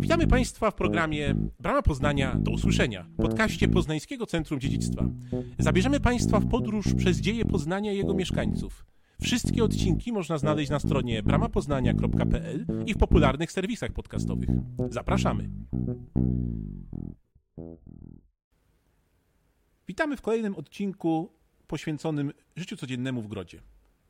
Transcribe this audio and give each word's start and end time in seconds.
Witamy 0.00 0.26
Państwa 0.26 0.70
w 0.70 0.74
programie 0.74 1.34
Brama 1.58 1.82
Poznania 1.82 2.36
do 2.38 2.50
usłyszenia, 2.50 3.06
podcaście 3.16 3.68
Poznańskiego 3.68 4.26
Centrum 4.26 4.60
Dziedzictwa. 4.60 5.04
Zabierzemy 5.58 6.00
Państwa 6.00 6.40
w 6.40 6.48
podróż 6.48 6.94
przez 6.94 7.20
dzieje 7.20 7.44
Poznania 7.44 7.92
i 7.92 7.96
jego 7.96 8.14
mieszkańców. 8.14 8.86
Wszystkie 9.22 9.64
odcinki 9.64 10.12
można 10.12 10.38
znaleźć 10.38 10.70
na 10.70 10.78
stronie 10.78 11.22
bramapoznania.pl 11.22 12.66
i 12.86 12.94
w 12.94 12.98
popularnych 12.98 13.52
serwisach 13.52 13.92
podcastowych. 13.92 14.48
Zapraszamy. 14.90 15.50
Witamy 19.88 20.16
w 20.16 20.22
kolejnym 20.22 20.56
odcinku 20.56 21.32
poświęconym 21.66 22.32
życiu 22.56 22.76
codziennemu 22.76 23.22
w 23.22 23.28
Grodzie. 23.28 23.62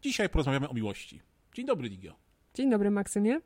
Dzisiaj 0.03 0.29
porozmawiamy 0.29 0.69
o 0.69 0.75
miłości. 0.75 1.21
Dzień 1.55 1.67
dobry, 1.67 1.89
Ligio. 1.89 2.15
Dzień 2.55 2.71
dobry, 2.71 2.91
Maksymie. 2.91 3.41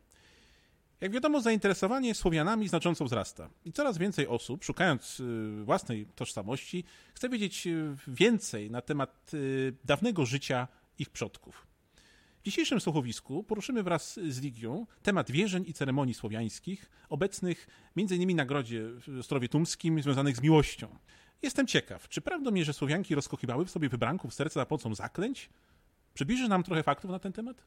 Jak 1.01 1.13
wiadomo, 1.13 1.41
zainteresowanie 1.41 2.15
Słowianami 2.15 2.69
znacząco 2.69 3.05
wzrasta 3.05 3.51
i 3.65 3.73
coraz 3.73 3.99
więcej 3.99 4.29
osób, 4.29 4.65
szukając 4.65 5.21
y, 5.21 5.65
własnej 5.65 6.07
tożsamości, 6.07 6.85
chce 7.15 7.29
wiedzieć 7.29 7.67
y, 7.67 7.97
więcej 8.07 8.71
na 8.71 8.83
temat 8.83 9.31
y, 9.35 9.75
dawnego 9.85 10.27
życia 10.27 10.69
ich 10.99 11.11
przodków. 11.11 11.67
W 12.41 12.45
dzisiejszym 12.45 12.81
słuchowisku 12.81 13.43
poruszymy 13.43 13.83
wraz 13.83 14.21
z 14.29 14.41
Ligią 14.41 14.87
temat 15.03 15.31
wierzeń 15.31 15.65
i 15.67 15.73
ceremonii 15.73 16.15
słowiańskich, 16.15 16.91
obecnych 17.09 17.67
m.in. 17.97 18.37
na 18.37 18.45
Grodzie 18.45 18.83
w 19.09 19.19
Ostrowie 19.21 19.49
Tumskim, 19.49 20.03
związanych 20.03 20.37
z 20.37 20.43
miłością. 20.43 20.89
Jestem 21.43 21.67
ciekaw, 21.67 22.09
czy 22.09 22.21
prawdą 22.21 22.55
jest, 22.55 22.67
że 22.67 22.73
Słowianki 22.73 23.15
rozkochiwały 23.15 23.65
w 23.65 23.71
sobie 23.71 23.89
wybranków 23.89 24.35
serca 24.35 24.61
za 24.61 24.67
pomocą 24.67 24.95
zaklęć? 24.95 25.51
Przybliżysz 26.15 26.49
nam 26.49 26.63
trochę 26.63 26.83
faktów 26.83 27.11
na 27.11 27.19
ten 27.19 27.33
temat? 27.33 27.65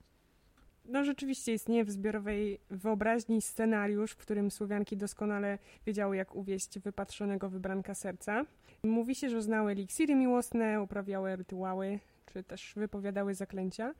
No 0.89 1.03
rzeczywiście 1.03 1.53
istnieje 1.53 1.85
w 1.85 1.91
zbiorowej 1.91 2.59
wyobraźni 2.69 3.41
scenariusz, 3.41 4.11
w 4.11 4.17
którym 4.17 4.51
Słowianki 4.51 4.97
doskonale 4.97 5.57
wiedziały, 5.85 6.17
jak 6.17 6.35
uwieść 6.35 6.79
wypatrzonego 6.79 7.49
wybranka 7.49 7.95
serca. 7.95 8.45
Mówi 8.83 9.15
się, 9.15 9.29
że 9.29 9.41
znały 9.41 9.71
eliksiry 9.71 10.15
miłosne, 10.15 10.81
uprawiały 10.81 11.35
rytuały, 11.35 11.99
czy 12.33 12.43
też 12.43 12.73
wypowiadały 12.75 13.33
zaklęcia. 13.33 13.93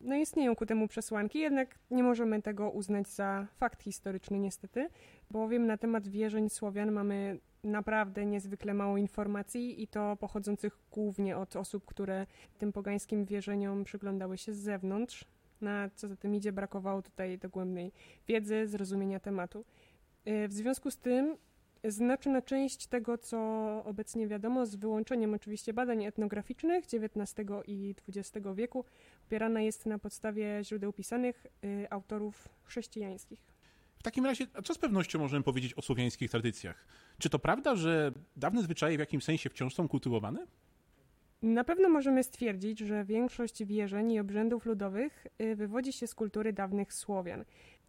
No 0.00 0.16
istnieją 0.16 0.56
ku 0.56 0.66
temu 0.66 0.88
przesłanki, 0.88 1.38
jednak 1.38 1.78
nie 1.90 2.02
możemy 2.02 2.42
tego 2.42 2.70
uznać 2.70 3.08
za 3.08 3.46
fakt 3.56 3.82
historyczny 3.82 4.38
niestety, 4.38 4.88
bowiem 5.30 5.66
na 5.66 5.76
temat 5.76 6.08
wierzeń 6.08 6.48
Słowian 6.48 6.92
mamy 6.92 7.38
naprawdę 7.64 8.26
niezwykle 8.26 8.74
mało 8.74 8.96
informacji 8.96 9.82
i 9.82 9.88
to 9.88 10.16
pochodzących 10.16 10.78
głównie 10.92 11.36
od 11.36 11.56
osób, 11.56 11.84
które 11.86 12.26
tym 12.58 12.72
pogańskim 12.72 13.24
wierzeniom 13.24 13.84
przyglądały 13.84 14.38
się 14.38 14.52
z 14.52 14.58
zewnątrz. 14.58 15.24
Na 15.62 15.90
co 15.94 16.08
za 16.08 16.16
tym 16.16 16.34
idzie, 16.34 16.52
brakowało 16.52 17.02
tutaj 17.02 17.38
dogłębnej 17.38 17.92
wiedzy, 18.28 18.66
zrozumienia 18.66 19.20
tematu. 19.20 19.64
Y, 20.28 20.48
w 20.48 20.52
związku 20.52 20.90
z 20.90 20.98
tym 20.98 21.36
znaczna 21.84 22.42
część 22.42 22.86
tego, 22.86 23.18
co 23.18 23.38
obecnie 23.84 24.28
wiadomo, 24.28 24.66
z 24.66 24.76
wyłączeniem 24.76 25.34
oczywiście 25.34 25.72
badań 25.72 26.04
etnograficznych 26.04 26.84
XIX 26.84 27.48
i 27.66 27.94
XX 28.08 28.46
wieku, 28.54 28.84
opierana 29.26 29.60
jest 29.60 29.86
na 29.86 29.98
podstawie 29.98 30.60
źródeł 30.64 30.92
pisanych 30.92 31.46
y, 31.64 31.86
autorów 31.90 32.48
chrześcijańskich. 32.64 33.40
W 33.98 34.02
takim 34.02 34.26
razie, 34.26 34.46
co 34.64 34.74
z 34.74 34.78
pewnością 34.78 35.18
możemy 35.18 35.44
powiedzieć 35.44 35.74
o 35.74 35.82
słowiańskich 35.82 36.30
tradycjach? 36.30 36.86
Czy 37.18 37.30
to 37.30 37.38
prawda, 37.38 37.76
że 37.76 38.12
dawne 38.36 38.62
zwyczaje 38.62 38.96
w 38.96 39.00
jakimś 39.00 39.24
sensie 39.24 39.50
wciąż 39.50 39.74
są 39.74 39.88
kultywowane? 39.88 40.46
Na 41.42 41.64
pewno 41.64 41.88
możemy 41.88 42.22
stwierdzić, 42.24 42.78
że 42.78 43.04
większość 43.04 43.64
wierzeń 43.64 44.12
i 44.12 44.20
obrzędów 44.20 44.66
ludowych 44.66 45.26
y, 45.42 45.56
wywodzi 45.56 45.92
się 45.92 46.06
z 46.06 46.14
kultury 46.14 46.52
dawnych 46.52 46.92
Słowian. 46.92 47.44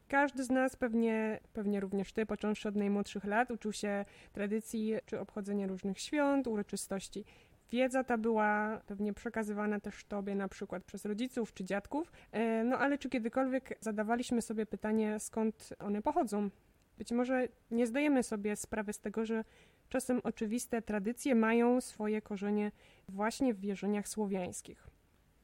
Każdy 0.07 0.43
z 0.43 0.49
nas, 0.49 0.75
pewnie, 0.75 1.39
pewnie 1.53 1.79
również 1.79 2.13
ty, 2.13 2.25
począwszy 2.25 2.69
od 2.69 2.75
najmłodszych 2.75 3.23
lat, 3.23 3.51
uczył 3.51 3.73
się 3.73 4.05
tradycji 4.33 4.93
czy 5.05 5.19
obchodzenia 5.19 5.67
różnych 5.67 5.99
świąt, 5.99 6.47
uroczystości. 6.47 7.25
Wiedza 7.71 8.03
ta 8.03 8.17
była 8.17 8.81
pewnie 8.87 9.13
przekazywana 9.13 9.79
też 9.79 10.05
tobie 10.05 10.35
na 10.35 10.47
przykład 10.47 10.83
przez 10.83 11.05
rodziców 11.05 11.53
czy 11.53 11.63
dziadków, 11.63 12.11
y, 12.35 12.63
no 12.63 12.77
ale 12.77 12.97
czy 12.97 13.09
kiedykolwiek 13.09 13.77
zadawaliśmy 13.79 14.41
sobie 14.41 14.65
pytanie, 14.65 15.19
skąd 15.19 15.73
one 15.79 16.01
pochodzą? 16.01 16.49
Być 16.97 17.11
może 17.11 17.47
nie 17.71 17.87
zdajemy 17.87 18.23
sobie 18.23 18.55
sprawy 18.55 18.93
z 18.93 18.99
tego, 18.99 19.25
że 19.25 19.43
czasem 19.93 20.21
oczywiste 20.23 20.81
tradycje 20.81 21.35
mają 21.35 21.81
swoje 21.81 22.21
korzenie 22.21 22.71
właśnie 23.09 23.53
w 23.53 23.59
wierzeniach 23.59 24.07
słowiańskich. 24.07 24.87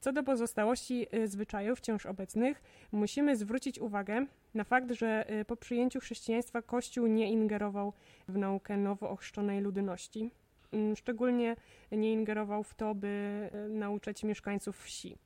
Co 0.00 0.12
do 0.12 0.22
pozostałości 0.22 1.06
y, 1.14 1.28
zwyczajów 1.28 1.78
wciąż 1.78 2.06
obecnych, 2.06 2.62
musimy 2.92 3.36
zwrócić 3.36 3.78
uwagę 3.78 4.26
na 4.54 4.64
fakt, 4.64 4.90
że 4.90 5.40
y, 5.40 5.44
po 5.44 5.56
przyjęciu 5.56 6.00
chrześcijaństwa 6.00 6.62
Kościół 6.62 7.06
nie 7.06 7.30
ingerował 7.30 7.92
w 8.28 8.38
naukę 8.38 8.76
nowo 8.76 9.10
ochrzczonej 9.10 9.60
ludności. 9.60 10.30
Mm, 10.72 10.96
szczególnie 10.96 11.56
nie 11.92 12.12
ingerował 12.12 12.62
w 12.62 12.74
to, 12.74 12.94
by 12.94 13.50
y, 13.54 13.68
nauczać 13.68 14.24
mieszkańców 14.24 14.82
wsi. 14.82 15.18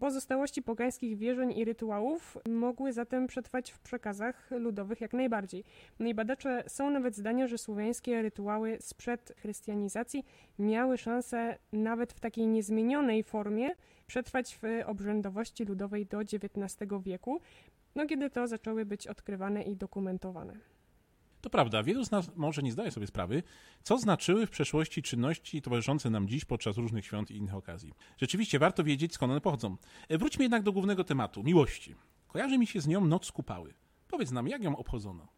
Pozostałości 0.00 0.62
pogańskich 0.62 1.18
wierzeń 1.18 1.52
i 1.52 1.64
rytuałów 1.64 2.38
mogły 2.48 2.92
zatem 2.92 3.26
przetrwać 3.26 3.70
w 3.70 3.80
przekazach 3.80 4.50
ludowych 4.50 5.00
jak 5.00 5.12
najbardziej. 5.12 5.64
No 5.98 6.08
i 6.08 6.14
badacze 6.14 6.64
są 6.66 6.90
nawet 6.90 7.16
zdania, 7.16 7.46
że 7.46 7.58
słowiańskie 7.58 8.22
rytuały 8.22 8.76
sprzed 8.80 9.32
chrystianizacji 9.36 10.24
miały 10.58 10.98
szansę 10.98 11.58
nawet 11.72 12.12
w 12.12 12.20
takiej 12.20 12.46
niezmienionej 12.46 13.22
formie 13.22 13.70
przetrwać 14.06 14.58
w 14.62 14.62
obrzędowości 14.86 15.64
ludowej 15.64 16.06
do 16.06 16.20
XIX 16.20 16.90
wieku, 17.02 17.40
no 17.94 18.06
kiedy 18.06 18.30
to 18.30 18.46
zaczęły 18.46 18.84
być 18.84 19.06
odkrywane 19.06 19.62
i 19.62 19.76
dokumentowane. 19.76 20.77
To 21.48 21.52
prawda, 21.52 21.82
wielu 21.82 22.04
z 22.04 22.10
nas 22.10 22.30
może 22.36 22.62
nie 22.62 22.72
zdaje 22.72 22.90
sobie 22.90 23.06
sprawy, 23.06 23.42
co 23.82 23.98
znaczyły 23.98 24.46
w 24.46 24.50
przeszłości 24.50 25.02
czynności 25.02 25.62
towarzyszące 25.62 26.10
nam 26.10 26.28
dziś 26.28 26.44
podczas 26.44 26.76
różnych 26.76 27.04
świąt 27.04 27.30
i 27.30 27.36
innych 27.36 27.54
okazji. 27.54 27.94
Rzeczywiście 28.18 28.58
warto 28.58 28.84
wiedzieć, 28.84 29.14
skąd 29.14 29.30
one 29.30 29.40
pochodzą. 29.40 29.76
E, 30.08 30.18
wróćmy 30.18 30.44
jednak 30.44 30.62
do 30.62 30.72
głównego 30.72 31.04
tematu 31.04 31.42
miłości. 31.42 31.94
Kojarzy 32.26 32.58
mi 32.58 32.66
się 32.66 32.80
z 32.80 32.86
nią 32.86 33.04
noc 33.04 33.32
kupały. 33.32 33.74
Powiedz 34.08 34.30
nam, 34.30 34.48
jak 34.48 34.62
ją 34.62 34.76
obchodzono? 34.76 35.28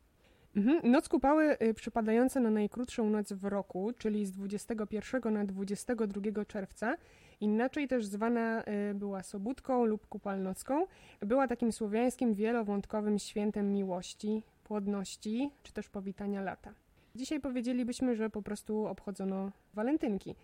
Mhm. 0.57 0.91
Noc 0.91 1.09
kupały 1.09 1.57
y, 1.63 1.75
przypadająca 1.75 2.41
na 2.41 2.51
najkrótszą 2.51 3.11
noc 3.11 3.33
w 3.33 3.45
roku, 3.45 3.93
czyli 3.99 4.27
z 4.27 4.33
21 4.33 5.35
na 5.35 5.45
22 5.45 6.45
czerwca, 6.45 6.97
inaczej 7.41 7.89
też 7.89 8.07
zwana 8.07 8.63
y, 8.91 8.95
była 8.95 9.23
sobótką 9.23 9.85
lub 9.85 10.07
kupalnocką, 10.07 10.87
była 11.21 11.49
takim 11.49 11.73
słowiańskim 11.73 12.35
wielowątkowym 12.35 13.19
świętem 13.19 13.73
miłości, 13.73 14.43
płodności 14.71 15.51
czy 15.63 15.73
też 15.73 15.89
powitania 15.89 16.43
lata. 16.43 16.75
Dzisiaj 17.15 17.41
powiedzielibyśmy, 17.41 18.17
że 18.17 18.31
po 18.31 18.43
prostu 18.43 18.87
obchodzono 18.87 19.53
walentynki. 19.75 20.35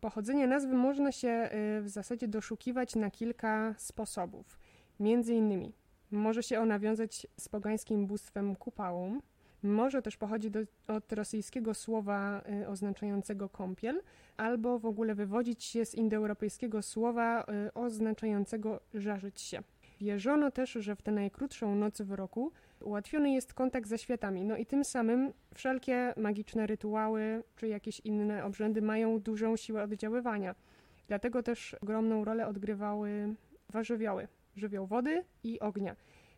Pochodzenie 0.00 0.46
nazwy 0.46 0.74
można 0.74 1.12
się 1.12 1.50
y, 1.78 1.82
w 1.82 1.88
zasadzie 1.88 2.28
doszukiwać 2.28 2.96
na 2.96 3.10
kilka 3.10 3.74
sposobów. 3.78 4.58
Między 5.00 5.34
innymi 5.34 5.72
może 6.10 6.42
się 6.42 6.60
ona 6.60 6.78
wiązać 6.78 7.26
z 7.36 7.48
pogańskim 7.48 8.06
bóstwem 8.06 8.56
kupałą, 8.56 9.20
może 9.62 10.02
też 10.02 10.16
pochodzić 10.16 10.50
do, 10.50 10.60
od 10.86 11.12
rosyjskiego 11.12 11.74
słowa 11.74 12.42
y, 12.62 12.68
oznaczającego 12.68 13.48
kąpiel, 13.48 14.02
albo 14.36 14.78
w 14.78 14.86
ogóle 14.86 15.14
wywodzić 15.14 15.64
się 15.64 15.84
z 15.84 15.94
indoeuropejskiego 15.94 16.82
słowa 16.82 17.44
y, 17.68 17.74
oznaczającego 17.74 18.80
żarzyć 18.94 19.40
się. 19.40 19.62
Wierzono 20.00 20.50
też, 20.50 20.72
że 20.72 20.96
w 20.96 21.02
tę 21.02 21.12
najkrótszą 21.12 21.74
noc 21.74 22.02
w 22.02 22.12
roku 22.12 22.52
ułatwiony 22.80 23.30
jest 23.30 23.54
kontakt 23.54 23.88
ze 23.88 23.98
światami, 23.98 24.44
no 24.44 24.56
i 24.56 24.66
tym 24.66 24.84
samym 24.84 25.32
wszelkie 25.54 26.14
magiczne 26.16 26.66
rytuały 26.66 27.42
czy 27.56 27.68
jakieś 27.68 28.00
inne 28.00 28.44
obrzędy 28.44 28.82
mają 28.82 29.20
dużą 29.20 29.56
siłę 29.56 29.82
oddziaływania. 29.82 30.54
Dlatego 31.08 31.42
też 31.42 31.74
ogromną 31.74 32.24
rolę 32.24 32.46
odgrywały 32.46 33.34
dwa 33.68 33.82
żywioły, 33.84 34.28
żywioł 34.56 34.86
wody 34.86 35.24
i 35.42 35.60
ognia. 35.60 35.96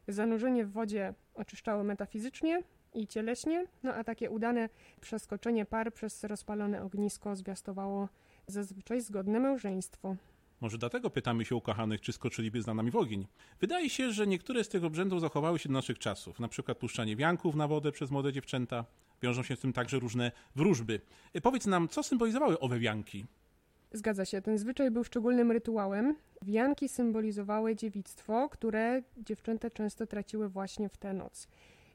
Zanurzenie 0.08 0.64
w 0.64 0.72
wodzie 0.72 1.14
oczyszczało 1.34 1.84
metafizycznie 1.84 2.62
i 2.94 3.06
cieleśnie, 3.06 3.66
no 3.82 3.94
a 3.94 4.04
takie 4.04 4.30
udane 4.30 4.68
przeskoczenie 5.00 5.66
par 5.66 5.92
przez 5.92 6.24
rozpalone 6.24 6.82
ognisko 6.82 7.36
zwiastowało 7.36 8.08
zazwyczaj 8.46 9.00
zgodne 9.00 9.40
małżeństwo. 9.40 10.16
Może 10.60 10.78
dlatego 10.78 11.10
pytamy 11.10 11.44
się 11.44 11.56
ukochanych, 11.56 12.00
czy 12.00 12.12
skoczyliby 12.12 12.62
z 12.62 12.66
nami 12.66 12.90
w 12.90 12.96
ogień. 12.96 13.26
Wydaje 13.60 13.90
się, 13.90 14.12
że 14.12 14.26
niektóre 14.26 14.64
z 14.64 14.68
tych 14.68 14.84
obrzędów 14.84 15.20
zachowały 15.20 15.58
się 15.58 15.68
do 15.68 15.72
naszych 15.72 15.98
czasów, 15.98 16.40
na 16.40 16.48
przykład 16.48 16.78
puszczanie 16.78 17.16
wianków 17.16 17.54
na 17.54 17.68
wodę 17.68 17.92
przez 17.92 18.10
młode 18.10 18.32
dziewczęta. 18.32 18.84
Wiążą 19.22 19.42
się 19.42 19.56
z 19.56 19.60
tym 19.60 19.72
także 19.72 19.98
różne 19.98 20.32
wróżby. 20.56 21.00
E, 21.34 21.40
powiedz 21.40 21.66
nam, 21.66 21.88
co 21.88 22.02
symbolizowały 22.02 22.60
owe 22.60 22.78
wianki? 22.78 23.26
Zgadza 23.92 24.24
się, 24.24 24.42
ten 24.42 24.58
zwyczaj 24.58 24.90
był 24.90 25.04
szczególnym 25.04 25.52
rytuałem. 25.52 26.16
Wianki 26.42 26.88
symbolizowały 26.88 27.76
dziewictwo, 27.76 28.48
które 28.48 29.02
dziewczęta 29.16 29.70
często 29.70 30.06
traciły 30.06 30.48
właśnie 30.48 30.88
w 30.88 30.96
tę 30.96 31.12
noc. 31.12 31.48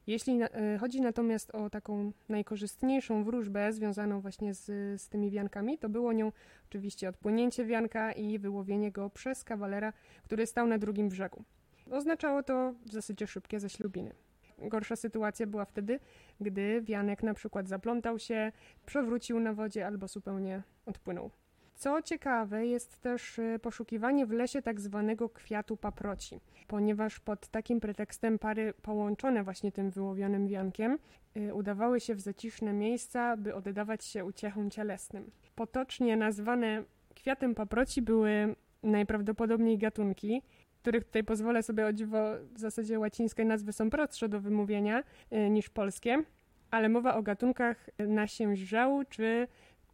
Jeśli 0.08 0.36
na, 0.36 0.48
e, 0.50 0.78
chodzi 0.78 1.02
natomiast 1.02 1.56
o 1.56 1.70
taką 1.70 2.12
najkorzystniejszą 2.30 3.24
wróżbę 3.24 3.74
związaną 3.74 4.22
właśnie 4.22 4.54
z, 4.54 4.66
z 5.02 5.10
tymi 5.10 5.32
wiankami, 5.32 5.78
to 5.78 5.90
było 5.90 6.14
nią 6.14 6.32
oczywiście 6.70 7.10
odpłynięcie 7.10 7.66
wianka 7.66 8.12
i 8.12 8.40
wyłowienie 8.40 8.92
go 8.92 9.10
przez 9.10 9.44
kawalera, 9.44 9.94
który 10.24 10.46
stał 10.46 10.68
na 10.68 10.78
drugim 10.78 11.10
brzegu. 11.10 11.44
Oznaczało 11.92 12.44
to 12.44 12.74
w 12.86 12.92
zasadzie 12.92 13.28
szybkie 13.28 13.60
zaślubiny. 13.60 14.12
gorsza 14.58 14.96
sytuacja 14.96 15.48
była 15.48 15.66
wtedy, 15.66 16.00
gdy 16.42 16.82
wianek 16.82 17.24
na 17.24 17.34
przykład 17.34 17.68
zaplątał 17.68 18.20
się, 18.20 18.52
przewrócił 18.86 19.40
na 19.40 19.54
wodzie 19.54 19.88
albo 19.88 20.08
zupełnie 20.08 20.64
odpłynął. 20.86 21.32
Co 21.76 22.02
ciekawe, 22.02 22.68
jest 22.68 23.02
też 23.02 23.40
y, 23.40 23.60
poszukiwanie 23.62 24.26
w 24.26 24.32
lesie 24.32 24.62
tak 24.62 24.82
zwanego 24.82 25.30
kwiatu 25.30 25.78
paproci, 25.78 26.40
ponieważ 26.68 27.20
pod 27.20 27.48
takim 27.48 27.80
pretekstem 27.80 28.40
pary 28.40 28.74
połączone 28.82 29.44
właśnie 29.44 29.72
tym 29.72 29.90
wyłowionym 29.92 30.48
wiankiem 30.48 31.00
y, 31.38 31.54
udawały 31.54 32.00
się 32.00 32.16
w 32.16 32.20
zaciszne 32.20 32.74
miejsca, 32.74 33.38
by 33.38 33.56
oddawać 33.56 34.06
się 34.06 34.26
uciechom 34.26 34.72
cielesnym. 34.72 35.32
Potocznie 35.56 36.18
nazwane 36.18 36.84
kwiatem 37.16 37.56
paproci 37.56 38.02
były 38.02 38.56
najprawdopodobniej 38.84 39.78
gatunki, 39.78 40.42
których 40.82 41.04
tutaj 41.04 41.24
pozwolę 41.24 41.64
sobie 41.64 41.86
o 41.86 41.94
dziwo, 41.94 42.18
w 42.54 42.60
zasadzie 42.60 43.00
łacińskie 43.00 43.46
nazwy 43.46 43.74
są 43.74 43.90
prostsze 43.90 44.30
do 44.30 44.42
wymówienia 44.42 45.04
y, 45.34 45.50
niż 45.50 45.70
polskie, 45.70 46.24
ale 46.72 46.90
mowa 46.90 47.16
o 47.16 47.22
gatunkach 47.24 47.90
nasiężału 48.00 49.04
czy 49.10 49.48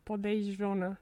podejrzona. 0.06 0.96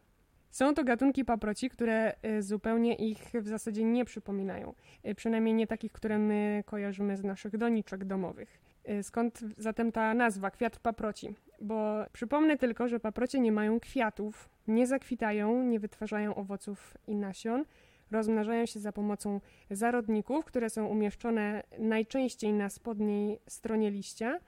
Są 0.51 0.73
to 0.73 0.83
gatunki 0.83 1.25
paproci, 1.25 1.69
które 1.69 2.13
y, 2.25 2.43
zupełnie 2.43 2.95
ich 2.95 3.31
w 3.33 3.47
zasadzie 3.47 3.83
nie 3.83 4.05
przypominają. 4.05 4.73
Y, 5.07 5.15
przynajmniej 5.15 5.53
nie 5.53 5.67
takich, 5.67 5.91
które 5.91 6.19
my 6.19 6.63
kojarzymy 6.65 7.17
z 7.17 7.23
naszych 7.23 7.57
doniczek 7.57 8.05
domowych. 8.05 8.61
Y, 8.89 9.03
skąd 9.03 9.39
zatem 9.57 9.91
ta 9.91 10.13
nazwa, 10.13 10.51
kwiat 10.51 10.79
paproci? 10.79 11.35
Bo 11.61 12.05
przypomnę 12.13 12.57
tylko, 12.57 12.87
że 12.87 12.99
paprocie 12.99 13.39
nie 13.39 13.51
mają 13.51 13.79
kwiatów, 13.79 14.49
nie 14.67 14.87
zakwitają, 14.87 15.63
nie 15.63 15.79
wytwarzają 15.79 16.35
owoców 16.35 16.97
i 17.07 17.15
nasion. 17.15 17.65
Rozmnażają 18.11 18.65
się 18.65 18.79
za 18.79 18.91
pomocą 18.91 19.41
zarodników, 19.71 20.45
które 20.45 20.69
są 20.69 20.85
umieszczone 20.85 21.63
najczęściej 21.79 22.53
na 22.53 22.69
spodniej 22.69 23.39
stronie 23.47 23.91
liścia, 23.91 24.39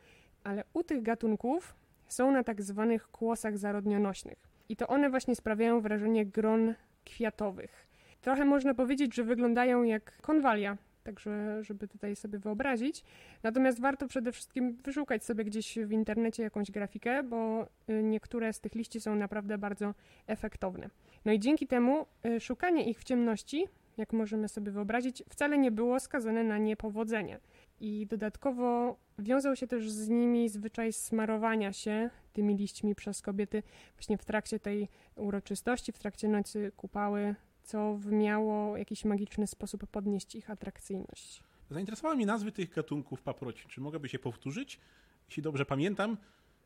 ale 0.43 0.63
u 0.73 0.83
tych 0.83 1.01
gatunków 1.01 1.75
są 2.07 2.31
na 2.31 2.43
tak 2.43 2.61
zwanych 2.61 3.07
kłosach 3.07 3.57
zarodnionośnych. 3.57 4.50
I 4.71 4.75
to 4.75 4.87
one 4.87 5.09
właśnie 5.09 5.35
sprawiają 5.35 5.81
wrażenie 5.81 6.25
gron 6.25 6.73
kwiatowych. 7.05 7.87
Trochę 8.21 8.45
można 8.45 8.73
powiedzieć, 8.73 9.15
że 9.15 9.23
wyglądają 9.23 9.83
jak 9.83 10.21
konwalia, 10.21 10.77
także 11.03 11.63
żeby 11.63 11.87
tutaj 11.87 12.15
sobie 12.15 12.39
wyobrazić. 12.39 13.03
Natomiast 13.43 13.81
warto 13.81 14.07
przede 14.07 14.31
wszystkim 14.31 14.77
wyszukać 14.83 15.25
sobie 15.25 15.43
gdzieś 15.43 15.79
w 15.79 15.91
internecie 15.91 16.43
jakąś 16.43 16.71
grafikę, 16.71 17.23
bo 17.23 17.67
y, 17.89 18.03
niektóre 18.03 18.53
z 18.53 18.59
tych 18.59 18.75
liści 18.75 19.01
są 19.01 19.15
naprawdę 19.15 19.57
bardzo 19.57 19.93
efektowne. 20.27 20.89
No 21.25 21.31
i 21.31 21.39
dzięki 21.39 21.67
temu 21.67 22.05
y, 22.25 22.39
szukanie 22.39 22.89
ich 22.89 22.99
w 22.99 23.03
ciemności, 23.03 23.67
jak 23.97 24.13
możemy 24.13 24.47
sobie 24.47 24.71
wyobrazić, 24.71 25.23
wcale 25.29 25.57
nie 25.57 25.71
było 25.71 25.99
skazane 25.99 26.43
na 26.43 26.57
niepowodzenie. 26.57 27.39
I 27.81 28.07
dodatkowo 28.07 28.97
wiążą 29.19 29.55
się 29.55 29.67
też 29.67 29.91
z 29.91 30.09
nimi 30.09 30.49
zwyczaj 30.49 30.93
smarowania 30.93 31.73
się 31.73 32.09
tymi 32.33 32.57
liśćmi 32.57 32.95
przez 32.95 33.21
kobiety 33.21 33.63
właśnie 33.95 34.17
w 34.17 34.25
trakcie 34.25 34.59
tej 34.59 34.87
uroczystości, 35.15 35.91
w 35.91 35.99
trakcie 35.99 36.27
nocy 36.27 36.71
kupały, 36.77 37.35
co 37.63 37.99
miało 38.05 38.77
jakiś 38.77 39.05
magiczny 39.05 39.47
sposób 39.47 39.87
podnieść 39.87 40.35
ich 40.35 40.49
atrakcyjność. 40.49 41.43
Zainteresowały 41.69 42.15
mnie 42.15 42.25
nazwy 42.25 42.51
tych 42.51 42.69
gatunków 42.69 43.21
paproci. 43.21 43.67
Czy 43.67 43.81
mogłaby 43.81 44.09
się 44.09 44.19
powtórzyć? 44.19 44.79
Jeśli 45.27 45.43
dobrze 45.43 45.65
pamiętam, 45.65 46.17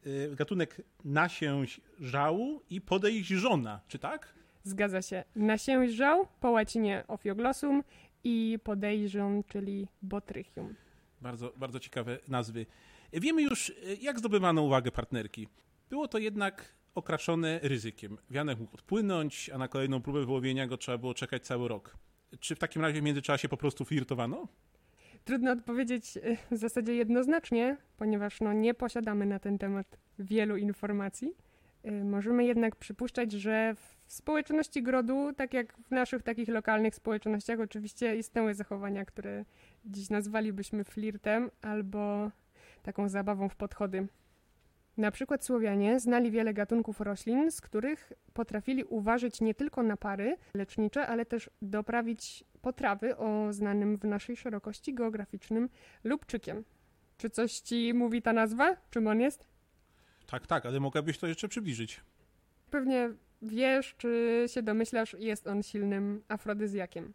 y, 0.06 0.36
gatunek 0.36 0.82
nasięź 1.06 1.82
żału 2.00 2.62
i 2.70 2.82
podejść 2.82 3.30
żona, 3.30 3.82
czy 3.88 4.00
tak? 4.00 4.34
Zgadza 4.64 5.02
się. 5.02 5.24
Nasięź 5.36 5.92
żał 5.92 6.28
po 6.40 6.52
łacinie 6.52 7.04
ofioglossum 7.08 7.84
i 8.24 8.60
podejrzon, 8.64 9.44
czyli 9.44 9.88
botrychium. 10.02 10.76
Bardzo, 11.26 11.54
bardzo 11.58 11.80
ciekawe 11.80 12.20
nazwy. 12.28 12.66
Wiemy 13.14 13.42
już, 13.42 13.74
jak 14.02 14.20
zdobywano 14.20 14.62
uwagę 14.62 14.92
partnerki. 14.92 15.48
Było 15.90 16.08
to 16.08 16.18
jednak 16.18 16.76
okraszone 16.96 17.60
ryzykiem. 17.64 18.18
Wianek 18.30 18.60
mógł 18.60 18.74
odpłynąć, 18.74 19.50
a 19.50 19.58
na 19.58 19.68
kolejną 19.68 20.02
próbę 20.02 20.26
wyłowienia 20.26 20.68
go 20.68 20.78
trzeba 20.78 20.98
było 20.98 21.14
czekać 21.14 21.46
cały 21.46 21.68
rok. 21.68 21.98
Czy 22.40 22.56
w 22.56 22.60
takim 22.60 22.82
razie 22.82 23.02
w 23.02 23.04
międzyczasie 23.04 23.50
po 23.50 23.58
prostu 23.58 23.86
flirtowano? 23.86 24.48
Trudno 25.24 25.52
odpowiedzieć 25.52 26.18
e, 26.18 26.38
w 26.52 26.58
zasadzie 26.58 26.96
jednoznacznie, 26.96 27.78
ponieważ 27.98 28.42
no, 28.42 28.54
nie 28.54 28.74
posiadamy 28.74 29.26
na 29.26 29.40
ten 29.40 29.58
temat 29.58 29.98
wielu 30.20 30.58
informacji. 30.58 31.34
E, 31.86 31.92
możemy 32.04 32.46
jednak 32.46 32.76
przypuszczać, 32.76 33.32
że 33.32 33.76
w 33.76 34.14
społeczności 34.14 34.84
grodu, 34.84 35.34
tak 35.34 35.54
jak 35.54 35.78
w 35.78 35.92
naszych 35.92 36.24
takich 36.24 36.48
lokalnych 36.48 36.96
społecznościach, 36.96 37.60
oczywiście 37.60 38.18
istniały 38.18 38.54
zachowania, 38.54 39.06
które 39.06 39.46
dziś 39.86 40.10
nazwalibyśmy 40.10 40.84
flirtem 40.84 41.52
albo 41.62 42.32
taką 42.84 43.10
zabawą 43.10 43.50
w 43.50 43.56
podchody. 43.56 44.08
Na 44.98 45.12
przykład 45.12 45.46
Słowianie 45.46 46.00
znali 46.00 46.32
wiele 46.32 46.54
gatunków 46.54 47.02
roślin, 47.02 47.52
z 47.52 47.62
których 47.62 48.14
potrafili 48.34 48.84
uważać 48.84 49.42
nie 49.42 49.54
tylko 49.56 49.84
na 49.84 49.98
pary 49.98 50.38
lecznicze, 50.54 51.08
ale 51.08 51.26
też 51.26 51.50
doprawić 51.62 52.44
potrawy 52.62 53.18
o 53.18 53.54
znanym 53.54 53.98
w 53.98 54.04
naszej 54.04 54.36
szerokości 54.36 54.94
geograficznym 54.94 55.70
lubczykiem. 56.04 56.64
Czy 57.18 57.30
coś 57.30 57.60
ci 57.60 57.94
mówi 57.94 58.22
ta 58.22 58.34
nazwa? 58.34 58.78
Czym 58.90 59.08
on 59.08 59.22
jest? 59.22 59.55
Tak, 60.28 60.48
tak, 60.48 60.66
ale 60.66 60.80
mogłabyś 60.80 61.18
to 61.18 61.28
jeszcze 61.28 61.48
przybliżyć. 61.48 62.02
Pewnie 62.72 63.10
wiesz, 63.42 63.96
czy 63.98 64.44
się 64.48 64.62
domyślasz, 64.64 65.16
jest 65.20 65.48
on 65.48 65.64
silnym 65.64 66.24
afrodyzjakiem. 66.28 67.14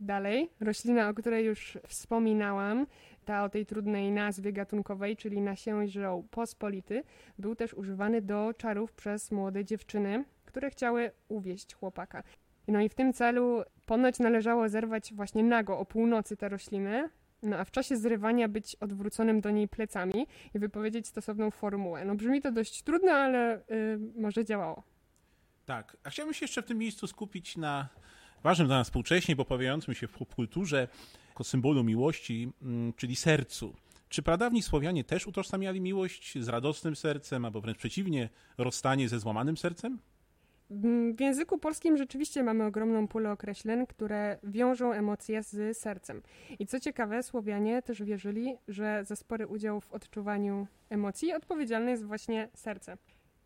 Dalej, 0.00 0.50
roślina, 0.60 1.08
o 1.08 1.14
której 1.14 1.46
już 1.46 1.78
wspominałam, 1.86 2.86
ta 3.24 3.44
o 3.44 3.48
tej 3.48 3.66
trudnej 3.66 4.12
nazwie 4.12 4.52
gatunkowej, 4.52 5.16
czyli 5.16 5.40
nasiężą 5.40 6.28
pospolity, 6.30 7.02
był 7.38 7.54
też 7.54 7.74
używany 7.74 8.22
do 8.22 8.54
czarów 8.56 8.92
przez 8.92 9.30
młode 9.30 9.64
dziewczyny, 9.64 10.24
które 10.44 10.70
chciały 10.70 11.10
uwieść 11.28 11.74
chłopaka. 11.74 12.22
No 12.68 12.80
i 12.80 12.88
w 12.88 12.94
tym 12.94 13.12
celu 13.12 13.62
ponoć 13.86 14.18
należało 14.18 14.68
zerwać 14.68 15.14
właśnie 15.14 15.44
nago 15.44 15.78
o 15.78 15.84
północy 15.84 16.36
tę 16.36 16.48
roślinę, 16.48 17.08
no 17.42 17.56
a 17.56 17.64
w 17.64 17.70
czasie 17.70 17.96
zrywania 17.96 18.48
być 18.48 18.76
odwróconym 18.76 19.40
do 19.40 19.50
niej 19.50 19.68
plecami 19.68 20.26
i 20.54 20.58
wypowiedzieć 20.58 21.06
stosowną 21.06 21.50
formułę. 21.50 22.04
No 22.04 22.14
brzmi 22.14 22.42
to 22.42 22.52
dość 22.52 22.82
trudno, 22.82 23.12
ale 23.12 23.62
yy, 23.68 24.22
może 24.22 24.44
działało. 24.44 24.82
Tak, 25.66 25.96
a 26.04 26.10
chciałbym 26.10 26.34
się 26.34 26.44
jeszcze 26.44 26.62
w 26.62 26.66
tym 26.66 26.78
miejscu 26.78 27.06
skupić 27.06 27.56
na 27.56 27.88
ważnym 28.42 28.68
dla 28.68 28.76
nas 28.76 28.86
współcześnie, 28.86 29.36
bo 29.36 29.44
pojawiającym 29.44 29.94
się 29.94 30.08
w 30.08 30.12
popkulturze 30.12 30.88
jako 31.28 31.44
symbolu 31.44 31.84
miłości, 31.84 32.52
mm, 32.62 32.92
czyli 32.92 33.16
sercu. 33.16 33.74
Czy 34.08 34.22
pradawni 34.22 34.62
Słowianie 34.62 35.04
też 35.04 35.26
utożsamiali 35.26 35.80
miłość 35.80 36.38
z 36.38 36.48
radosnym 36.48 36.96
sercem, 36.96 37.44
albo 37.44 37.60
wręcz 37.60 37.78
przeciwnie, 37.78 38.28
rozstanie 38.58 39.08
ze 39.08 39.20
złamanym 39.20 39.56
sercem? 39.56 39.98
W 40.70 41.20
języku 41.20 41.58
polskim 41.58 41.96
rzeczywiście 41.96 42.42
mamy 42.42 42.64
ogromną 42.64 43.08
pulę 43.08 43.32
określeń, 43.32 43.86
które 43.86 44.38
wiążą 44.42 44.92
emocje 44.92 45.42
z 45.42 45.78
sercem. 45.78 46.22
I 46.58 46.66
co 46.66 46.80
ciekawe, 46.80 47.22
Słowianie 47.22 47.82
też 47.82 48.02
wierzyli, 48.02 48.56
że 48.68 49.04
za 49.04 49.16
spory 49.16 49.46
udział 49.46 49.80
w 49.80 49.92
odczuwaniu 49.92 50.66
emocji 50.90 51.32
odpowiedzialne 51.32 51.90
jest 51.90 52.04
właśnie 52.04 52.48
serce. 52.54 52.96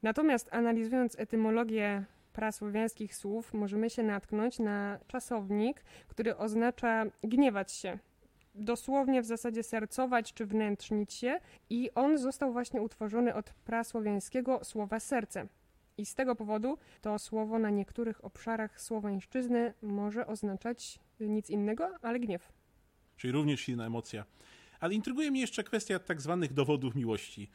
Natomiast 0.02 0.48
analizując 0.52 1.18
etymologię 1.18 2.04
prasłowiańskich 2.32 3.14
słów 3.14 3.54
możemy 3.54 3.90
się 3.90 4.02
natknąć 4.02 4.58
na 4.58 4.98
czasownik, 5.06 5.84
który 6.08 6.36
oznacza 6.36 7.04
gniewać 7.22 7.72
się. 7.72 7.98
Dosłownie 8.54 9.22
w 9.22 9.26
zasadzie 9.26 9.62
sercować 9.62 10.34
czy 10.34 10.46
wnętrznić 10.46 11.12
się, 11.12 11.40
i 11.70 11.90
on 11.94 12.18
został 12.18 12.52
właśnie 12.52 12.82
utworzony 12.82 13.34
od 13.34 13.50
prasłowiańskiego 13.50 14.64
słowa 14.64 15.00
serce. 15.00 15.46
I 16.00 16.07
z 16.07 16.14
tego 16.14 16.37
powodu 16.37 16.78
to 17.00 17.19
słowo 17.19 17.59
na 17.59 17.71
niektórych 17.71 18.25
obszarach 18.25 18.80
słowańszczyzny 18.80 19.75
może 19.83 20.26
oznaczać 20.26 20.99
nic 21.21 21.50
innego, 21.50 21.88
ale 22.02 22.21
gniew. 22.21 22.52
Czyli 23.16 23.33
również 23.33 23.61
silna 23.61 23.87
emocja. 23.87 24.25
Ale 24.80 24.95
intryguje 24.95 25.30
mnie 25.30 25.40
jeszcze 25.40 25.64
kwestia 25.64 25.99
tak 25.99 26.21
zwanych 26.21 26.52
dowodów 26.52 26.95
miłości. 26.95 27.50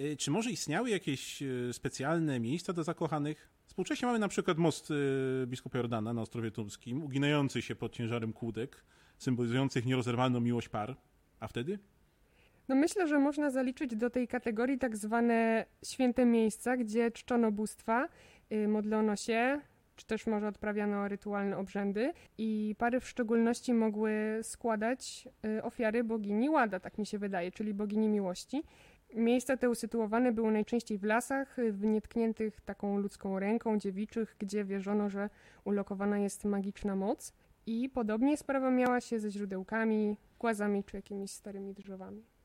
Y, 0.00 0.16
czy 0.16 0.30
może 0.30 0.50
istniały 0.50 0.90
jakieś 0.90 1.42
y, 1.42 1.70
specjalne 1.72 2.40
miejsca 2.40 2.72
dla 2.72 2.82
zakochanych? 2.84 3.50
Współcześnie 3.66 4.06
mamy 4.06 4.18
na 4.18 4.28
przykład 4.28 4.58
most 4.58 4.90
y, 4.90 4.94
biskupa 5.46 5.78
Jordana 5.78 6.12
na 6.12 6.22
Ostrowie 6.22 6.50
Tumskim, 6.50 7.02
uginający 7.02 7.62
się 7.62 7.74
pod 7.74 7.92
ciężarem 7.92 8.32
kłódek, 8.32 8.84
symbolizujących 9.18 9.86
nierozerwalną 9.86 10.40
miłość 10.40 10.68
par. 10.68 10.96
A 11.40 11.48
wtedy? 11.48 11.78
No 12.68 12.74
myślę, 12.74 13.06
że 13.06 13.18
można 13.18 13.50
zaliczyć 13.50 13.96
do 13.96 14.10
tej 14.10 14.28
kategorii 14.28 14.78
tak 14.78 14.96
zwane 14.96 15.66
święte 15.84 16.24
miejsca, 16.24 16.76
gdzie 16.76 17.10
czczono 17.10 17.52
bóstwa, 17.52 18.08
yy, 18.50 18.68
modlono 18.68 19.16
się, 19.16 19.60
czy 19.96 20.06
też 20.06 20.26
może 20.26 20.48
odprawiano 20.48 21.08
rytualne 21.08 21.56
obrzędy 21.56 22.12
i 22.38 22.74
pary 22.78 23.00
w 23.00 23.08
szczególności 23.08 23.74
mogły 23.74 24.38
składać 24.42 25.28
y, 25.58 25.62
ofiary 25.62 26.04
bogini 26.04 26.50
Łada, 26.50 26.80
tak 26.80 26.98
mi 26.98 27.06
się 27.06 27.18
wydaje, 27.18 27.50
czyli 27.50 27.74
bogini 27.74 28.08
miłości. 28.08 28.62
Miejsca 29.14 29.56
te 29.56 29.70
usytuowane 29.70 30.32
były 30.32 30.52
najczęściej 30.52 30.98
w 30.98 31.04
lasach, 31.04 31.56
w 31.70 31.84
nietkniętych 31.84 32.60
taką 32.60 32.98
ludzką 32.98 33.38
ręką 33.38 33.78
dziewiczych, 33.78 34.36
gdzie 34.38 34.64
wierzono, 34.64 35.10
że 35.10 35.30
ulokowana 35.64 36.18
jest 36.18 36.44
magiczna 36.44 36.96
moc. 36.96 37.32
I 37.66 37.88
podobnie 37.88 38.36
sprawa 38.36 38.70
miała 38.70 39.00
się 39.00 39.20
ze 39.20 39.30
źródełkami, 39.30 40.16
głazami 40.38 40.84
czy 40.84 40.96
jakimiś 40.96 41.30
starymi 41.30 41.74
drzewami. 41.74 42.37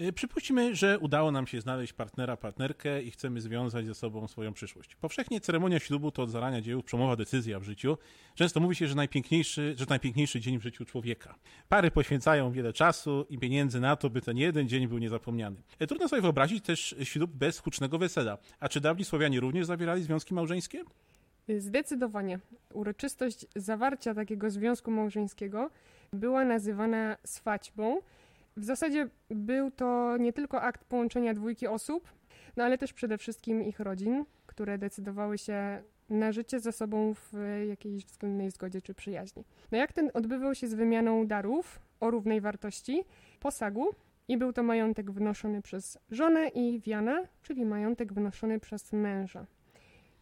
Y, 0.00 0.12
przypuśćmy, 0.12 0.74
że 0.74 0.98
udało 0.98 1.30
nam 1.30 1.46
się 1.46 1.60
znaleźć 1.60 1.92
partnera, 1.92 2.36
partnerkę 2.36 3.02
i 3.02 3.10
chcemy 3.10 3.40
związać 3.40 3.86
ze 3.86 3.94
sobą 3.94 4.28
swoją 4.28 4.52
przyszłość. 4.52 4.96
Powszechnie 4.96 5.40
ceremonia 5.40 5.78
ślubu 5.78 6.10
to 6.10 6.22
od 6.22 6.30
zarania 6.30 6.60
dziejów 6.60 6.84
przemowa 6.84 7.16
decyzja 7.16 7.60
w 7.60 7.62
życiu. 7.62 7.98
Często 8.34 8.60
mówi 8.60 8.74
się, 8.74 8.88
że 8.88 8.94
najpiękniejszy, 8.94 9.74
że 9.78 9.86
najpiękniejszy 9.88 10.40
dzień 10.40 10.58
w 10.58 10.62
życiu 10.62 10.84
człowieka. 10.84 11.34
Pary 11.68 11.90
poświęcają 11.90 12.52
wiele 12.52 12.72
czasu 12.72 13.26
i 13.30 13.38
pieniędzy 13.38 13.80
na 13.80 13.96
to, 13.96 14.10
by 14.10 14.20
ten 14.20 14.36
jeden 14.36 14.68
dzień 14.68 14.88
był 14.88 14.98
niezapomniany. 14.98 15.56
Y, 15.82 15.86
trudno 15.86 16.08
sobie 16.08 16.22
wyobrazić 16.22 16.64
też 16.64 16.94
ślub 17.02 17.30
bez 17.30 17.58
hucznego 17.58 17.98
wesela. 17.98 18.38
A 18.60 18.68
czy 18.68 18.80
dawni 18.80 19.04
Słowianie 19.04 19.40
również 19.40 19.66
zawierali 19.66 20.02
związki 20.02 20.34
małżeńskie? 20.34 20.84
Zdecydowanie. 21.58 22.38
Uroczystość 22.72 23.46
zawarcia 23.56 24.14
takiego 24.14 24.50
związku 24.50 24.90
małżeńskiego 24.90 25.70
była 26.12 26.44
nazywana 26.44 27.16
swaćbą. 27.24 28.00
W 28.56 28.64
zasadzie 28.64 29.08
był 29.30 29.70
to 29.70 30.16
nie 30.16 30.32
tylko 30.32 30.62
akt 30.62 30.84
połączenia 30.84 31.34
dwójki 31.34 31.66
osób, 31.66 32.12
no 32.56 32.64
ale 32.64 32.78
też 32.78 32.92
przede 32.92 33.18
wszystkim 33.18 33.62
ich 33.62 33.80
rodzin, 33.80 34.24
które 34.46 34.78
decydowały 34.78 35.38
się 35.38 35.82
na 36.10 36.32
życie 36.32 36.60
ze 36.60 36.72
sobą 36.72 37.14
w 37.14 37.32
jakiejś 37.68 38.04
względnej 38.04 38.50
zgodzie 38.50 38.82
czy 38.82 38.94
przyjaźni. 38.94 39.44
No 39.72 39.78
jak 39.78 39.92
ten 39.92 40.10
odbywał 40.14 40.54
się 40.54 40.68
z 40.68 40.74
wymianą 40.74 41.26
darów 41.26 41.80
o 42.00 42.10
równej 42.10 42.40
wartości, 42.40 43.04
posagu 43.40 43.94
i 44.28 44.36
był 44.38 44.52
to 44.52 44.62
majątek 44.62 45.10
wnoszony 45.10 45.62
przez 45.62 45.98
żonę 46.10 46.48
i 46.48 46.80
wiana, 46.80 47.22
czyli 47.42 47.64
majątek 47.64 48.12
wnoszony 48.12 48.60
przez 48.60 48.92
męża. 48.92 49.46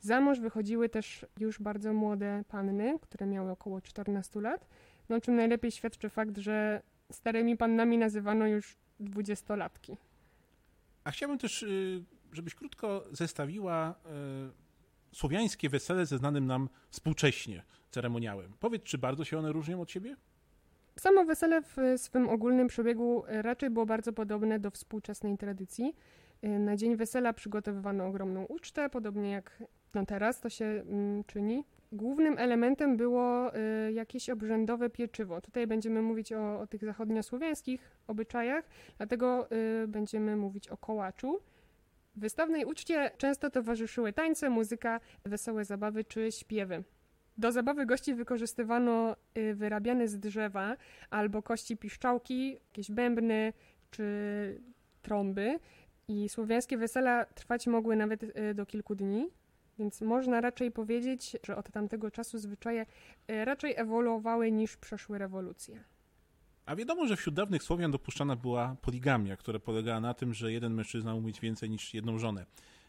Za 0.01 0.21
mąż 0.21 0.41
wychodziły 0.41 0.89
też 0.89 1.27
już 1.41 1.61
bardzo 1.61 1.93
młode 1.93 2.45
panny, 2.49 2.99
które 3.01 3.27
miały 3.27 3.51
około 3.51 3.81
14 3.81 4.41
lat, 4.41 4.67
no 5.09 5.21
czym 5.21 5.37
najlepiej 5.37 5.71
świadczy 5.71 6.09
fakt, 6.09 6.39
że 6.39 6.83
starymi 7.13 7.57
pannami 7.57 7.99
nazywano 7.99 8.47
już 8.47 8.77
dwudziestolatki. 9.01 9.97
A 11.05 11.11
chciałbym 11.11 11.39
też, 11.39 11.63
y, 11.63 12.05
żebyś 12.33 12.55
krótko 12.55 13.05
zestawiła 13.13 13.95
y, 15.13 15.17
słowiańskie 15.17 15.69
wesele 15.69 16.07
ze 16.07 16.19
znanym 16.19 16.47
nam 16.47 16.69
współcześnie 16.91 17.63
ceremoniałem. 17.91 18.53
Powiedz, 18.61 18.83
czy 18.83 18.99
bardzo 18.99 19.25
się 19.25 19.39
one 19.39 19.53
różnią 19.53 19.81
od 19.81 19.91
siebie? 19.91 20.17
Samo 20.97 21.25
wesele 21.25 21.63
w 21.63 21.77
swym 21.97 22.29
ogólnym 22.29 22.69
przebiegu 22.69 23.25
raczej 23.27 23.71
było 23.71 23.87
bardzo 23.87 24.13
podobne 24.13 24.59
do 24.59 24.71
współczesnej 24.71 25.39
tradycji. 25.39 25.95
Y, 26.45 26.49
na 26.49 26.77
dzień 26.77 26.97
wesela 26.97 27.33
przygotowywano 27.33 28.07
ogromną 28.07 28.45
ucztę, 28.45 28.91
podobnie 28.91 29.31
jak 29.31 29.63
no 29.95 30.07
teraz 30.07 30.41
to 30.41 30.51
się 30.51 30.65
mm, 30.65 31.25
czyni. 31.25 31.65
Głównym 31.95 32.39
elementem 32.39 32.97
było 32.97 33.57
y, 33.57 33.93
jakieś 33.93 34.31
obrzędowe 34.31 34.91
pieczywo. 34.91 35.41
Tutaj 35.41 35.67
będziemy 35.67 36.03
mówić 36.03 36.33
o, 36.33 36.61
o 36.61 36.67
tych 36.67 36.85
zachodniosłowiańskich 36.85 37.91
obyczajach, 38.07 38.65
dlatego 38.97 39.49
y, 39.53 39.89
będziemy 39.89 40.37
mówić 40.37 40.69
o 40.69 40.77
kołaczu. 40.77 41.41
Wystawnej 42.17 42.65
uczcie 42.65 43.11
często 43.19 43.51
towarzyszyły 43.51 44.13
tańce, 44.13 44.51
muzyka, 44.51 45.01
wesołe 45.25 45.65
zabawy 45.65 46.05
czy 46.05 46.33
śpiewy. 46.33 46.85
Do 47.39 47.53
zabawy 47.53 47.87
gości 47.87 48.15
wykorzystywano 48.15 49.17
y, 49.39 49.55
wyrabiane 49.55 50.09
z 50.09 50.19
drzewa 50.19 50.77
albo 51.11 51.43
kości 51.43 51.77
piszczałki, 51.77 52.53
jakieś 52.53 52.91
bębny 52.91 53.53
czy 53.91 54.61
trąby. 55.03 55.59
I 56.09 56.29
słowiańskie 56.29 56.79
wesela 56.79 57.25
trwać 57.25 57.67
mogły 57.67 57.97
nawet 57.97 58.25
do 58.55 58.67
kilku 58.67 58.95
dni. 58.95 59.31
Więc 59.79 60.01
można 60.01 60.41
raczej 60.41 60.71
powiedzieć, 60.71 61.37
że 61.47 61.57
od 61.57 61.71
tamtego 61.71 62.11
czasu 62.11 62.39
zwyczaje 62.39 62.87
e, 63.29 63.45
raczej 63.45 63.75
ewoluowały 63.77 64.53
niż 64.53 64.77
przeszły 64.77 65.19
rewolucje. 65.19 65.85
A 66.67 66.77
wiadomo, 66.77 67.07
że 67.07 67.17
wśród 67.17 67.35
dawnych 67.35 67.63
Słowian 67.63 67.91
dopuszczana 67.91 68.37
była 68.37 68.77
poligamia, 68.83 69.37
która 69.37 69.59
polegała 69.59 70.01
na 70.01 70.15
tym, 70.15 70.35
że 70.35 70.53
jeden 70.53 70.75
mężczyzna 70.75 71.15
mógł 71.15 71.27
mieć 71.27 71.41
więcej 71.41 71.71
niż 71.71 71.95
jedną 71.95 72.19
żonę. 72.19 72.47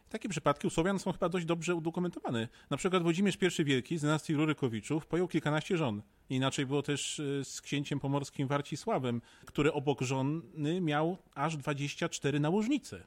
Takie 0.10 0.30
przypadki 0.30 0.68
u 0.68 0.70
Słowian 0.70 1.00
są 1.00 1.12
chyba 1.12 1.30
dość 1.30 1.46
dobrze 1.46 1.76
udokumentowane. 1.76 2.48
Na 2.70 2.78
przykład 2.78 3.04
Włodzimierz 3.04 3.38
I 3.60 3.66
Wielki 3.66 3.98
z 3.98 4.02
dynastii 4.02 4.36
Rurykowiczów 4.36 5.08
pojął 5.08 5.28
kilkanaście 5.28 5.78
żon. 5.78 6.02
Inaczej 6.30 6.66
było 6.66 6.82
też 6.82 7.20
e, 7.20 7.46
z 7.46 7.62
księciem 7.62 8.00
pomorskim 8.00 8.48
Warcisławem, 8.48 9.22
który 9.46 9.74
obok 9.74 10.02
żony 10.02 10.82
miał 10.82 11.18
aż 11.34 11.58
24 11.58 12.40
nałożnice. 12.40 13.04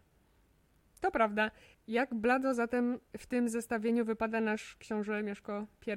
To 1.00 1.10
prawda. 1.10 1.50
Jak 1.88 2.14
blado 2.14 2.54
zatem 2.54 3.00
w 3.18 3.26
tym 3.26 3.48
zestawieniu 3.48 4.04
wypada 4.04 4.40
nasz 4.40 4.76
książę 4.76 5.22
Mieszko 5.22 5.66
I, 5.86 5.92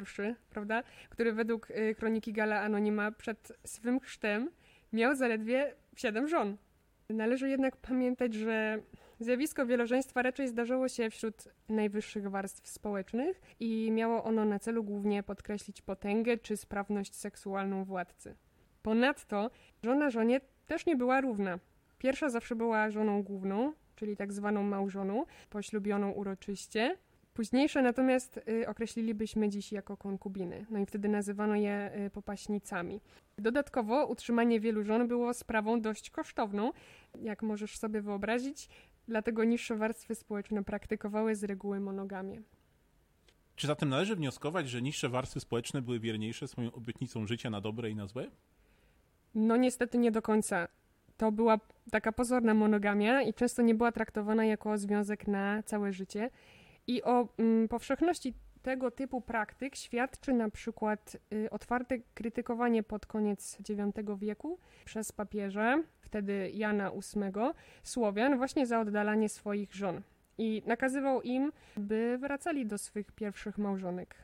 prawda? 0.49 0.83
Który 1.09 1.33
według 1.33 1.69
y, 1.69 1.95
kroniki 1.95 2.33
Gala 2.33 2.61
Anonima 2.61 3.11
przed 3.11 3.51
swym 3.65 3.99
chrztem 3.99 4.49
miał 4.93 5.15
zaledwie 5.15 5.75
siedem 5.95 6.27
żon. 6.27 6.57
Należy 7.09 7.49
jednak 7.49 7.77
pamiętać, 7.77 8.33
że 8.33 8.79
zjawisko 9.19 9.65
wielożeństwa 9.65 10.21
raczej 10.21 10.47
zdarzało 10.47 10.87
się 10.87 11.09
wśród 11.09 11.35
najwyższych 11.69 12.29
warstw 12.29 12.67
społecznych 12.67 13.41
i 13.59 13.91
miało 13.91 14.23
ono 14.23 14.45
na 14.45 14.59
celu 14.59 14.83
głównie 14.83 15.23
podkreślić 15.23 15.81
potęgę 15.81 16.37
czy 16.37 16.57
sprawność 16.57 17.15
seksualną 17.15 17.83
władcy. 17.83 18.35
Ponadto 18.81 19.51
żona 19.83 20.09
żonie 20.09 20.41
też 20.67 20.85
nie 20.85 20.95
była 20.95 21.21
równa. 21.21 21.59
Pierwsza 21.97 22.29
zawsze 22.29 22.55
była 22.55 22.91
żoną 22.91 23.23
główną, 23.23 23.73
czyli 24.01 24.17
tak 24.17 24.33
zwaną 24.33 24.63
małżoną, 24.63 25.25
poślubioną 25.49 26.11
uroczyście. 26.11 26.97
Późniejsze 27.33 27.81
natomiast 27.81 28.39
y, 28.47 28.67
określilibyśmy 28.67 29.49
dziś 29.49 29.71
jako 29.71 29.97
konkubiny, 29.97 30.65
no 30.69 30.79
i 30.79 30.85
wtedy 30.85 31.09
nazywano 31.09 31.55
je 31.55 31.91
y, 32.05 32.09
popaśnicami. 32.09 33.01
Dodatkowo 33.37 34.05
utrzymanie 34.05 34.59
wielu 34.59 34.83
żon 34.83 35.07
było 35.07 35.33
sprawą 35.33 35.81
dość 35.81 36.09
kosztowną, 36.09 36.71
jak 37.21 37.43
możesz 37.43 37.77
sobie 37.77 38.01
wyobrazić, 38.01 38.69
dlatego 39.07 39.43
niższe 39.43 39.75
warstwy 39.75 40.15
społeczne 40.15 40.63
praktykowały 40.63 41.35
z 41.35 41.43
reguły 41.43 41.79
monogamię. 41.79 42.41
Czy 43.55 43.67
zatem 43.67 43.89
należy 43.89 44.15
wnioskować, 44.15 44.69
że 44.69 44.81
niższe 44.81 45.09
warstwy 45.09 45.39
społeczne 45.39 45.81
były 45.81 45.99
wierniejsze 45.99 46.47
swoją 46.47 46.71
obietnicą 46.71 47.27
życia 47.27 47.49
na 47.49 47.61
dobre 47.61 47.89
i 47.89 47.95
na 47.95 48.07
złe? 48.07 48.31
No 49.35 49.57
niestety 49.57 49.97
nie 49.97 50.11
do 50.11 50.21
końca 50.21 50.67
to 51.17 51.31
była 51.31 51.59
taka 51.91 52.11
pozorna 52.11 52.53
monogamia 52.53 53.21
i 53.21 53.33
często 53.33 53.61
nie 53.61 53.75
była 53.75 53.91
traktowana 53.91 54.45
jako 54.45 54.77
związek 54.77 55.27
na 55.27 55.63
całe 55.63 55.93
życie. 55.93 56.29
I 56.87 57.03
o 57.03 57.27
mm, 57.37 57.67
powszechności 57.67 58.33
tego 58.61 58.91
typu 58.91 59.21
praktyk 59.21 59.75
świadczy 59.75 60.33
na 60.33 60.49
przykład 60.49 61.17
y, 61.33 61.49
otwarte 61.49 61.99
krytykowanie 62.13 62.83
pod 62.83 63.05
koniec 63.05 63.57
IX 63.69 64.19
wieku 64.19 64.59
przez 64.85 65.11
papieża, 65.11 65.83
wtedy 66.01 66.51
Jana 66.53 66.91
VIII, 66.91 67.31
Słowian 67.83 68.37
właśnie 68.37 68.67
za 68.67 68.79
oddalanie 68.79 69.29
swoich 69.29 69.73
żon. 69.73 70.01
I 70.37 70.63
nakazywał 70.65 71.21
im, 71.21 71.51
by 71.77 72.17
wracali 72.21 72.65
do 72.65 72.77
swych 72.77 73.11
pierwszych 73.11 73.57
małżonek. 73.57 74.15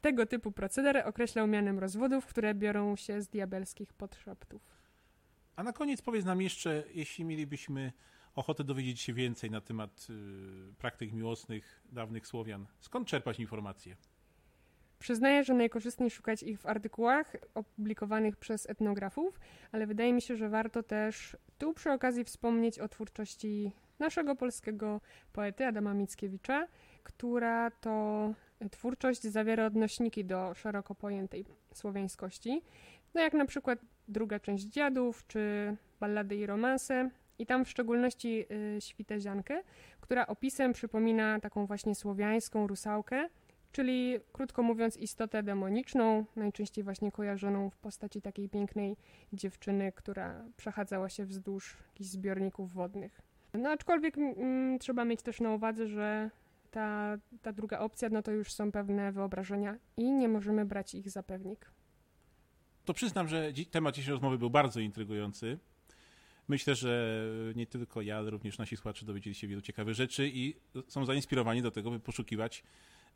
Tego 0.00 0.26
typu 0.26 0.52
proceder 0.52 1.02
określał 1.06 1.46
mianem 1.46 1.78
rozwodów, 1.78 2.26
które 2.26 2.54
biorą 2.54 2.96
się 2.96 3.22
z 3.22 3.28
diabelskich 3.28 3.92
podszeptów. 3.92 4.79
A 5.60 5.62
na 5.62 5.72
koniec 5.72 6.02
powiedz 6.02 6.24
nam 6.24 6.42
jeszcze, 6.42 6.84
jeśli 6.94 7.24
mielibyśmy 7.24 7.92
ochotę 8.34 8.64
dowiedzieć 8.64 9.00
się 9.00 9.12
więcej 9.12 9.50
na 9.50 9.60
temat 9.60 10.06
y, 10.70 10.74
praktyk 10.78 11.12
miłosnych 11.12 11.82
dawnych 11.92 12.26
Słowian, 12.26 12.66
skąd 12.80 13.08
czerpać 13.08 13.40
informacje? 13.40 13.96
Przyznaję, 14.98 15.44
że 15.44 15.54
najkorzystniej 15.54 16.10
szukać 16.10 16.42
ich 16.42 16.60
w 16.60 16.66
artykułach 16.66 17.36
opublikowanych 17.54 18.36
przez 18.36 18.70
etnografów, 18.70 19.40
ale 19.72 19.86
wydaje 19.86 20.12
mi 20.12 20.22
się, 20.22 20.36
że 20.36 20.48
warto 20.48 20.82
też 20.82 21.36
tu 21.58 21.74
przy 21.74 21.90
okazji 21.90 22.24
wspomnieć 22.24 22.78
o 22.78 22.88
twórczości 22.88 23.72
naszego 23.98 24.36
polskiego 24.36 25.00
poety 25.32 25.66
Adama 25.66 25.94
Mickiewicza, 25.94 26.68
która 27.02 27.70
to 27.70 28.34
twórczość 28.70 29.22
zawiera 29.22 29.66
odnośniki 29.66 30.24
do 30.24 30.54
szeroko 30.54 30.94
pojętej 30.94 31.44
słowiańskości. 31.74 32.62
No 33.14 33.20
jak 33.20 33.32
na 33.32 33.46
przykład 33.46 33.78
druga 34.08 34.40
część 34.40 34.64
Dziadów, 34.64 35.26
czy 35.26 35.76
Ballady 36.00 36.36
i 36.36 36.46
romanse. 36.46 37.10
I 37.38 37.46
tam 37.46 37.64
w 37.64 37.68
szczególności 37.68 38.44
y, 38.76 38.80
Świteziankę, 38.80 39.62
która 40.00 40.26
opisem 40.26 40.72
przypomina 40.72 41.40
taką 41.40 41.66
właśnie 41.66 41.94
słowiańską 41.94 42.66
rusałkę, 42.66 43.28
czyli 43.72 44.18
krótko 44.32 44.62
mówiąc 44.62 44.96
istotę 44.96 45.42
demoniczną, 45.42 46.24
najczęściej 46.36 46.84
właśnie 46.84 47.12
kojarzoną 47.12 47.70
w 47.70 47.76
postaci 47.76 48.22
takiej 48.22 48.48
pięknej 48.48 48.96
dziewczyny, 49.32 49.92
która 49.92 50.44
przechadzała 50.56 51.08
się 51.08 51.24
wzdłuż 51.24 51.76
jakichś 51.88 52.10
zbiorników 52.10 52.72
wodnych. 52.72 53.20
No 53.54 53.70
aczkolwiek 53.70 54.18
mm, 54.18 54.78
trzeba 54.78 55.04
mieć 55.04 55.22
też 55.22 55.40
na 55.40 55.54
uwadze, 55.54 55.86
że 55.86 56.30
ta, 56.70 57.18
ta 57.42 57.52
druga 57.52 57.78
opcja, 57.78 58.08
no 58.08 58.22
to 58.22 58.32
już 58.32 58.52
są 58.52 58.72
pewne 58.72 59.12
wyobrażenia 59.12 59.76
i 59.96 60.12
nie 60.12 60.28
możemy 60.28 60.64
brać 60.64 60.94
ich 60.94 61.10
za 61.10 61.22
pewnik 61.22 61.70
to 62.90 62.94
przyznam, 62.94 63.28
że 63.28 63.52
temat 63.70 63.94
dzisiejszej 63.94 64.12
rozmowy 64.12 64.38
był 64.38 64.50
bardzo 64.50 64.80
intrygujący. 64.80 65.58
Myślę, 66.48 66.74
że 66.74 67.22
nie 67.56 67.66
tylko 67.66 68.02
ja, 68.02 68.18
ale 68.18 68.30
również 68.30 68.58
nasi 68.58 68.76
słuchacze 68.76 69.06
dowiedzieli 69.06 69.34
się 69.34 69.48
wielu 69.48 69.62
ciekawych 69.62 69.94
rzeczy 69.94 70.30
i 70.34 70.56
są 70.88 71.04
zainspirowani 71.04 71.62
do 71.62 71.70
tego, 71.70 71.90
by 71.90 72.00
poszukiwać 72.00 72.62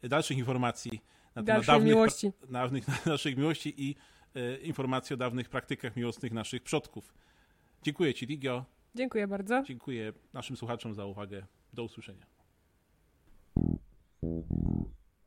dalszych 0.03 0.39
informacji 0.39 1.01
na 1.35 1.43
temat 1.43 1.67
dawnych, 1.67 1.95
miłości. 1.95 2.33
Dawnych, 2.51 2.85
naszych 3.07 3.37
miłości 3.37 3.75
i 3.77 3.95
e, 4.35 4.57
informacji 4.57 5.15
o 5.15 5.17
dawnych 5.17 5.49
praktykach 5.49 5.97
miłosnych 5.97 6.33
naszych 6.33 6.63
przodków. 6.63 7.15
Dziękuję 7.83 8.15
Ci, 8.15 8.27
Ligio. 8.27 8.65
Dziękuję 8.95 9.29
bardzo. 9.29 9.63
Dziękuję 9.63 10.13
naszym 10.33 10.57
słuchaczom 10.57 10.95
za 10.95 11.07
uwagę. 11.07 11.47
Do 11.73 11.85
usłyszenia. 11.85 12.27